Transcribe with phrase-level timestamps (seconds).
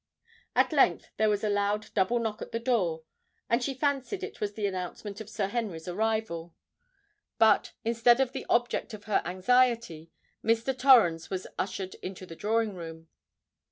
[0.55, 3.03] At length there was a loud double knock at the door;
[3.47, 6.55] and she fancied it was the announcement of Sir Henry's arrival.
[7.37, 10.09] But, instead of the object of her anxiety,
[10.43, 10.75] Mr.
[10.75, 13.09] Torrens was ushered into the drawing room.